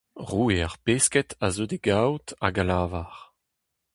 [0.29, 3.13] Roue ar pesked a zeu d'e gaout hag a lavar: